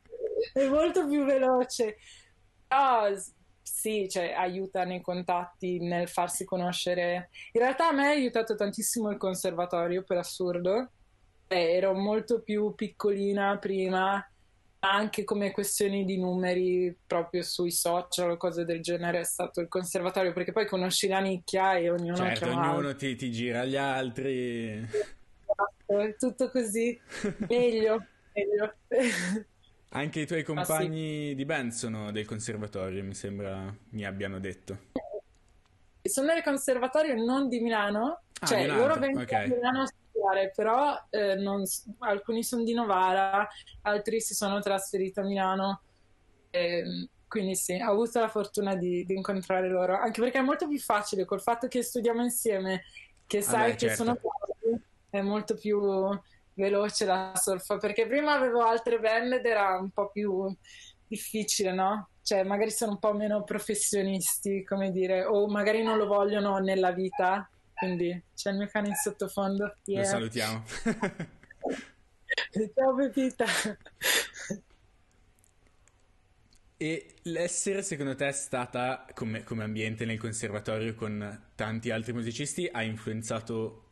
è 0.52 0.68
molto 0.68 1.06
più 1.06 1.24
veloce. 1.24 1.96
Però 2.66 3.14
sì, 3.62 4.08
cioè, 4.08 4.32
aiuta 4.32 4.84
nei 4.84 5.00
contatti, 5.00 5.78
nel 5.78 6.08
farsi 6.08 6.44
conoscere. 6.44 7.30
In 7.52 7.60
realtà 7.60 7.88
a 7.88 7.92
me 7.92 8.06
ha 8.06 8.10
aiutato 8.10 8.54
tantissimo 8.54 9.10
il 9.10 9.18
conservatorio, 9.18 10.02
per 10.02 10.18
assurdo. 10.18 10.90
Eh, 11.46 11.74
ero 11.76 11.94
molto 11.94 12.42
più 12.42 12.74
piccolina 12.74 13.56
prima 13.56 14.22
anche 14.80 15.24
come 15.24 15.50
questioni 15.50 16.04
di 16.04 16.18
numeri 16.18 16.96
proprio 17.06 17.42
sui 17.42 17.72
social 17.72 18.30
o 18.30 18.36
cose 18.36 18.64
del 18.64 18.80
genere 18.80 19.20
è 19.20 19.24
stato 19.24 19.60
il 19.60 19.68
conservatorio 19.68 20.32
perché 20.32 20.52
poi 20.52 20.66
conosci 20.66 21.08
la 21.08 21.18
nicchia 21.18 21.76
e 21.76 21.90
ognuno 21.90 22.16
certo, 22.16 22.46
ognuno 22.48 22.94
ti, 22.94 23.16
ti, 23.16 23.30
gira 23.30 23.62
agli 23.62 23.76
altri 23.76 24.74
esatto, 24.74 25.98
è 25.98 26.14
tutto 26.16 26.50
così 26.50 26.98
meglio, 27.48 28.04
meglio. 28.32 28.74
anche 29.90 30.20
i 30.20 30.26
tuoi 30.26 30.44
compagni 30.44 31.26
ah, 31.26 31.28
sì. 31.30 31.34
di 31.34 31.44
band 31.44 31.70
sono 31.72 32.12
del 32.12 32.24
conservatorio 32.24 33.02
mi 33.02 33.14
sembra 33.14 33.74
mi 33.90 34.04
abbiano 34.04 34.38
detto 34.38 34.78
sono 36.02 36.32
del 36.32 36.42
conservatorio 36.44 37.16
non 37.16 37.48
di 37.48 37.58
Milano 37.58 38.20
ah, 38.38 38.46
cioè 38.46 38.68
loro 38.68 38.94
vengono 38.94 39.24
okay. 39.24 39.48
da 39.48 39.54
Milano 39.56 39.86
studiare, 40.18 40.52
però 40.54 40.94
eh, 41.10 41.36
non, 41.36 41.62
alcuni 42.00 42.42
sono 42.42 42.64
di 42.64 42.74
Novara, 42.74 43.48
altri 43.82 44.20
si 44.20 44.34
sono 44.34 44.60
trasferiti 44.60 45.20
a 45.20 45.22
Milano. 45.22 45.82
E, 46.50 47.08
quindi 47.28 47.54
sì, 47.54 47.74
ho 47.74 47.90
avuto 47.90 48.20
la 48.20 48.28
fortuna 48.28 48.74
di, 48.74 49.04
di, 49.04 49.14
incontrare 49.14 49.68
loro, 49.68 49.96
anche 49.96 50.20
perché 50.20 50.38
è 50.38 50.42
molto 50.42 50.66
più 50.66 50.78
facile 50.78 51.24
col 51.24 51.42
fatto 51.42 51.68
che 51.68 51.82
studiamo 51.82 52.22
insieme, 52.22 52.84
che 53.26 53.42
sai 53.42 53.60
Vabbè, 53.60 53.70
che 53.72 53.88
certo. 53.88 53.94
sono 53.96 54.16
quasi, 54.16 54.82
è 55.10 55.20
molto 55.20 55.54
più 55.54 55.78
veloce 56.54 57.04
la 57.04 57.32
surf, 57.34 57.78
perché 57.78 58.06
prima 58.06 58.32
avevo 58.32 58.62
altre 58.62 58.98
band 58.98 59.32
ed 59.32 59.44
era 59.44 59.78
un 59.78 59.90
po' 59.90 60.10
più 60.10 60.50
difficile, 61.06 61.72
no? 61.72 62.08
Cioè, 62.22 62.44
magari 62.44 62.70
sono 62.70 62.92
un 62.92 62.98
po' 62.98 63.12
meno 63.12 63.44
professionisti, 63.44 64.64
come 64.64 64.90
dire, 64.90 65.24
o 65.24 65.46
magari 65.48 65.82
non 65.82 65.98
lo 65.98 66.06
vogliono 66.06 66.58
nella 66.58 66.92
vita 66.92 67.48
quindi 67.78 68.22
c'è 68.34 68.50
il 68.50 68.56
mio 68.56 68.66
cane 68.66 68.88
in 68.88 68.94
sottofondo. 68.94 69.76
Yeah. 69.84 70.00
Lo 70.00 70.06
salutiamo. 70.06 70.64
Ciao 72.74 72.94
Pepita. 72.94 73.46
E 76.80 77.14
l'essere 77.22 77.82
secondo 77.82 78.14
te 78.14 78.28
è 78.28 78.32
stata 78.32 79.04
come, 79.14 79.42
come, 79.42 79.64
ambiente 79.64 80.04
nel 80.04 80.18
conservatorio 80.18 80.94
con 80.94 81.46
tanti 81.56 81.90
altri 81.90 82.12
musicisti 82.12 82.68
ha 82.70 82.82
influenzato 82.82 83.88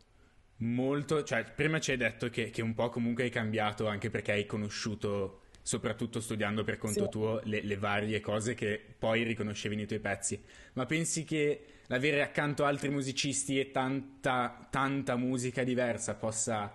molto? 0.57 1.23
Cioè, 1.23 1.43
prima 1.43 1.79
ci 1.79 1.91
hai 1.91 1.97
detto 1.97 2.29
che, 2.29 2.49
che 2.49 2.61
un 2.61 2.73
po' 2.73 2.89
comunque 2.89 3.23
hai 3.23 3.29
cambiato 3.29 3.87
anche 3.87 4.09
perché 4.09 4.31
hai 4.31 4.45
conosciuto, 4.45 5.41
soprattutto 5.67 6.21
studiando 6.21 6.63
per 6.63 6.77
conto 6.77 7.03
sì. 7.03 7.09
tuo, 7.09 7.41
le, 7.43 7.61
le 7.61 7.75
varie 7.75 8.21
cose 8.21 8.53
che 8.53 8.81
poi 8.97 9.23
riconoscevi 9.23 9.75
nei 9.75 9.85
tuoi 9.85 9.99
pezzi. 9.99 10.41
Ma 10.73 10.85
pensi 10.85 11.25
che 11.25 11.61
l'avere 11.87 12.21
accanto 12.21 12.63
altri 12.63 12.87
musicisti 12.87 13.59
e 13.59 13.69
tanta, 13.71 14.65
tanta 14.69 15.17
musica 15.17 15.65
diversa 15.65 16.15
possa 16.15 16.73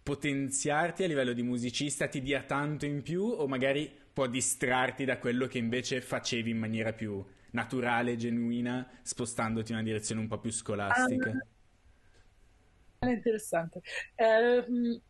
potenziarti 0.00 1.02
a 1.02 1.08
livello 1.08 1.32
di 1.32 1.42
musicista, 1.42 2.06
ti 2.06 2.22
dia 2.22 2.42
tanto 2.42 2.86
in 2.86 3.02
più 3.02 3.24
o 3.24 3.48
magari 3.48 3.92
può 4.12 4.28
distrarti 4.28 5.04
da 5.04 5.18
quello 5.18 5.48
che 5.48 5.58
invece 5.58 6.00
facevi 6.00 6.50
in 6.50 6.58
maniera 6.58 6.92
più 6.92 7.20
naturale, 7.50 8.14
genuina, 8.14 8.88
spostandoti 9.02 9.72
in 9.72 9.78
una 9.78 9.86
direzione 9.86 10.20
un 10.20 10.28
po' 10.28 10.38
più 10.38 10.52
scolastica? 10.52 11.30
Um, 11.30 11.40
è 12.98 13.08
interessante. 13.08 13.80
Uh, 14.14 15.02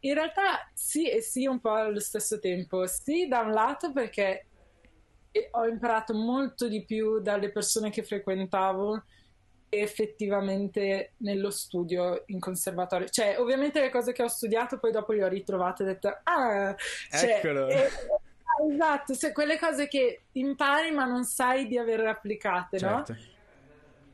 in 0.00 0.14
realtà 0.14 0.70
sì 0.74 1.08
e 1.10 1.20
sì 1.20 1.46
un 1.46 1.60
po' 1.60 1.72
allo 1.72 2.00
stesso 2.00 2.38
tempo. 2.38 2.86
Sì, 2.86 3.26
da 3.28 3.40
un 3.40 3.52
lato 3.52 3.92
perché 3.92 4.46
ho 5.50 5.66
imparato 5.66 6.14
molto 6.14 6.68
di 6.68 6.84
più 6.84 7.20
dalle 7.20 7.50
persone 7.50 7.90
che 7.90 8.02
frequentavo 8.02 9.02
effettivamente 9.68 11.12
nello 11.18 11.50
studio 11.50 12.22
in 12.26 12.40
conservatorio. 12.40 13.08
Cioè, 13.08 13.38
ovviamente 13.38 13.80
le 13.80 13.90
cose 13.90 14.12
che 14.12 14.22
ho 14.22 14.28
studiato 14.28 14.78
poi 14.78 14.92
dopo 14.92 15.12
le 15.12 15.24
ho 15.24 15.28
ritrovate 15.28 15.82
e 15.82 15.86
ho 15.86 15.88
detto, 15.88 16.20
ah, 16.22 16.74
cioè, 17.10 17.38
Eccolo. 17.38 17.68
eh, 17.68 17.88
esatto, 18.72 19.14
cioè, 19.14 19.32
quelle 19.32 19.58
cose 19.58 19.88
che 19.88 20.22
impari 20.32 20.90
ma 20.92 21.04
non 21.04 21.24
sai 21.24 21.66
di 21.66 21.76
aver 21.76 22.06
applicate, 22.06 22.78
Certo. 22.78 23.12
no? 23.12 23.18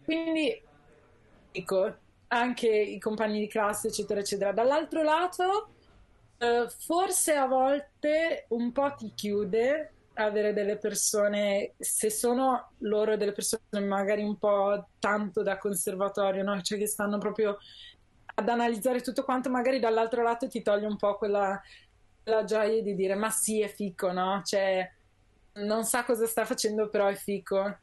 Quindi, 0.05 0.61
dico, 1.53 1.97
anche 2.29 2.69
i 2.69 2.99
compagni 2.99 3.41
di 3.41 3.47
classe, 3.47 3.89
eccetera, 3.89 4.21
eccetera. 4.21 4.53
Dall'altro 4.53 5.03
lato, 5.03 5.72
eh, 6.43 6.69
forse 6.69 7.35
a 7.35 7.47
volte 7.47 8.47
un 8.49 8.73
po' 8.73 8.93
ti 8.97 9.13
chiude 9.15 9.93
avere 10.15 10.53
delle 10.53 10.77
persone, 10.77 11.75
se 11.79 12.11
sono 12.11 12.73
loro 12.79 13.17
delle 13.17 13.33
persone 13.33 13.63
magari 13.87 14.23
un 14.25 14.37
po' 14.37 14.89
tanto 14.99 15.43
da 15.43 15.57
conservatorio, 15.57 16.43
no? 16.43 16.61
Cioè 16.61 16.79
che 16.79 16.87
stanno 16.89 17.19
proprio 17.19 17.59
ad 18.35 18.49
analizzare 18.49 19.01
tutto 19.01 19.25
quanto, 19.25 19.51
magari 19.51 19.79
dall'altro 19.79 20.23
lato 20.23 20.49
ti 20.49 20.63
toglie 20.63 20.87
un 20.87 20.97
po' 20.97 21.17
quella, 21.17 21.61
quella 22.25 22.45
gioia 22.45 22.83
di 22.83 22.95
dire 22.97 23.15
ma 23.15 23.31
sì, 23.31 23.61
è 23.61 23.69
fico, 23.69 24.11
no? 24.11 24.43
Cioè 24.45 24.91
non 25.55 25.85
sa 25.85 26.05
cosa 26.05 26.27
sta 26.27 26.45
facendo, 26.45 26.89
però 26.89 27.07
è 27.07 27.15
fico. 27.15 27.79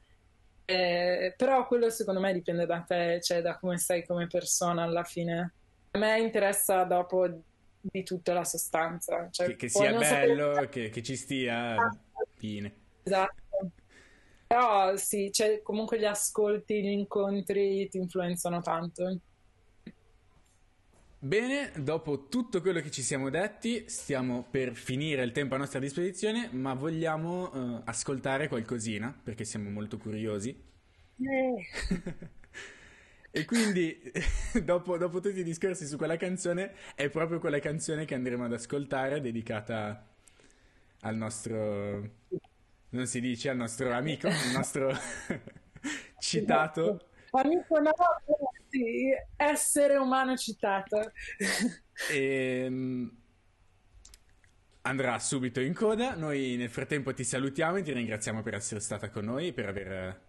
Eh, 0.66 1.34
però 1.38 1.66
quello 1.66 1.90
secondo 1.90 2.20
me 2.20 2.34
dipende 2.34 2.66
da 2.66 2.82
te, 2.82 3.22
cioè 3.22 3.42
da 3.42 3.58
come 3.58 3.78
sei 3.78 4.06
come 4.06 4.28
persona 4.28 4.84
alla 4.84 5.04
fine. 5.04 5.54
A 5.92 5.98
me 5.98 6.20
interessa 6.20 6.84
dopo 6.84 7.28
di 7.82 8.04
tutta 8.04 8.34
la 8.34 8.44
sostanza. 8.44 9.30
Cioè, 9.32 9.48
Che, 9.48 9.56
che 9.56 9.70
sia 9.70 9.92
non 9.92 10.04
sapere- 10.04 10.36
bello, 10.36 10.68
che, 10.70 10.90
che 10.90 11.04
ci 11.04 11.16
stia, 11.16 11.78
fine. 12.36 12.74
Esatto. 13.04 13.72
Però 14.48 14.96
sì, 14.96 15.32
cioè, 15.32 15.62
comunque 15.62 16.00
gli 16.00 16.06
ascolti, 16.06 16.82
gli 16.82 16.88
incontri 16.88 17.88
ti 17.88 17.98
influenzano 17.98 18.62
tanto. 18.62 19.20
Bene, 21.22 21.72
dopo 21.76 22.28
tutto 22.30 22.62
quello 22.62 22.80
che 22.80 22.90
ci 22.92 23.02
siamo 23.02 23.30
detti, 23.30 23.90
stiamo 23.90 24.48
per 24.50 24.74
finire 24.74 25.22
il 25.24 25.34
tempo 25.34 25.56
a 25.56 25.58
nostra 25.58 25.80
disposizione, 25.80 26.50
ma 26.54 26.74
vogliamo 26.74 27.52
eh, 27.52 27.82
ascoltare 27.86 28.48
qualcosina, 28.48 29.14
perché 29.24 29.44
siamo 29.44 29.70
molto 29.70 29.98
curiosi. 29.98 30.68
E 33.32 33.46
quindi, 33.46 34.00
dopo, 34.64 34.98
dopo 34.98 35.20
tutti 35.20 35.40
i 35.40 35.44
discorsi 35.44 35.86
su 35.86 35.98
quella 35.98 36.18
canzone, 36.18 36.74
è 36.96 37.10
proprio 37.10 37.40
quella 37.40 37.60
canzone 37.60 38.06
che 38.06 38.16
andremo 38.16 38.46
ad 38.46 38.54
ascoltare, 38.54 39.22
dedicata 39.22 40.08
al 41.02 41.16
nostro, 41.16 42.10
non 42.90 43.06
si 43.06 43.22
dice, 43.22 43.50
al 43.50 43.58
nostro 43.58 43.92
amico, 43.94 44.28
il 44.28 44.52
nostro 44.54 44.92
citato. 46.18 47.06
Amico 47.32 47.80
no, 47.80 47.92
sì, 48.70 49.12
essere 49.36 49.98
umano 49.98 50.36
citato. 50.36 51.12
E 52.10 52.66
mm, 52.68 53.08
andrà 54.82 55.20
subito 55.20 55.60
in 55.60 55.76
coda. 55.76 56.16
Noi 56.16 56.56
nel 56.58 56.70
frattempo 56.70 57.14
ti 57.14 57.24
salutiamo 57.24 57.78
e 57.78 57.82
ti 57.84 57.94
ringraziamo 57.94 58.42
per 58.42 58.56
essere 58.56 58.80
stata 58.80 59.10
con 59.10 59.26
noi, 59.26 59.54
per 59.54 59.68
aver 59.68 60.28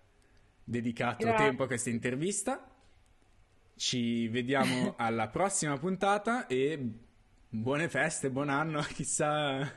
dedicato 0.63 1.25
Grazie. 1.25 1.47
tempo 1.47 1.63
a 1.63 1.67
questa 1.67 1.89
intervista. 1.89 2.71
Ci 3.81 4.29
vediamo 4.29 4.93
alla 5.01 5.29
prossima 5.29 5.79
puntata 5.79 6.47
e 6.47 6.79
buone 7.49 7.89
feste, 7.89 8.31
buon 8.31 8.51
anno, 8.51 8.83
chissà, 8.93 9.73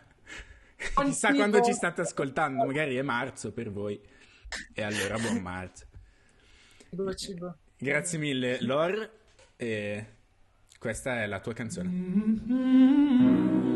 chissà 0.75 1.33
quando 1.33 1.61
ci 1.61 1.71
state 1.71 2.01
ascoltando, 2.01 2.65
magari 2.65 2.97
è 2.97 3.01
marzo 3.01 3.53
per 3.53 3.71
voi. 3.71 3.97
E 4.73 4.81
allora 4.81 5.17
buon 5.17 5.37
marzo. 5.37 5.85
Cibo. 7.15 7.55
Grazie 7.77 8.19
mille 8.19 8.61
Lor 8.63 9.09
e 9.55 10.05
questa 10.77 11.21
è 11.21 11.25
la 11.25 11.39
tua 11.39 11.53
canzone. 11.53 11.89
Lo 12.45 13.72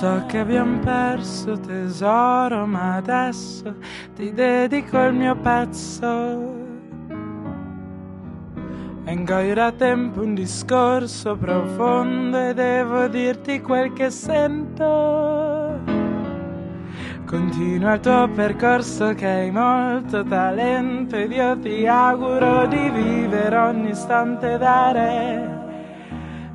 so 0.00 0.24
che 0.28 0.38
abbiamo 0.38 0.78
perso 0.78 1.60
tesoro, 1.60 2.64
ma 2.64 2.94
adesso 2.94 3.74
ti 4.14 4.32
dedico 4.32 4.98
il 4.98 5.12
mio 5.12 5.36
pezzo. 5.36 6.06
E 9.04 9.12
ingoio 9.12 9.52
da 9.52 9.70
tempo 9.72 10.22
un 10.22 10.34
discorso 10.34 11.36
profondo 11.36 12.38
e 12.48 12.54
devo 12.54 13.08
dirti 13.08 13.60
quel 13.60 13.92
che 13.92 14.08
sento. 14.08 15.78
Continua 17.26 17.92
il 17.92 18.00
tuo 18.00 18.26
percorso 18.34 19.12
che 19.12 19.26
hai 19.26 19.50
molto 19.50 20.24
talento 20.24 21.14
ed 21.14 21.30
io 21.30 21.58
ti 21.58 21.86
auguro 21.86 22.66
di 22.68 22.88
vivere 22.88 23.54
ogni 23.54 23.90
istante 23.90 24.56
dare. 24.56 25.58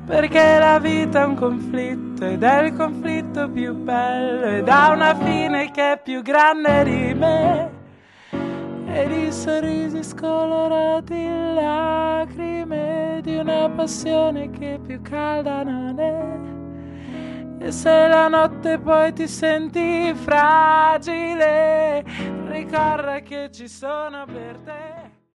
Perché 0.06 0.58
la 0.60 0.78
vita 0.78 1.22
è 1.22 1.24
un 1.24 1.34
conflitto 1.34 2.24
ed 2.24 2.44
è 2.44 2.62
il 2.62 2.74
conflitto 2.74 3.25
più 3.44 3.74
bello 3.74 4.46
ed 4.46 4.68
ha 4.68 4.90
una 4.92 5.14
fine 5.14 5.70
che 5.70 5.92
è 5.92 6.00
più 6.02 6.22
grande 6.22 6.84
di 6.84 7.14
me. 7.14 7.70
Ed 8.86 9.12
i 9.12 9.30
sorrisi 9.30 10.02
scolorati, 10.02 11.28
lacrime 11.54 13.20
di 13.22 13.36
una 13.36 13.68
passione 13.68 14.48
che 14.50 14.80
più 14.82 15.02
calda 15.02 15.62
non 15.62 16.00
è. 16.00 17.64
E 17.64 17.70
se 17.70 18.08
la 18.08 18.28
notte 18.28 18.78
poi 18.78 19.12
ti 19.12 19.28
senti 19.28 20.14
fragile, 20.14 22.02
ricorda 22.48 23.20
che 23.20 23.50
ci 23.52 23.68
sono 23.68 24.24
per 24.24 24.58
te. 24.64 24.95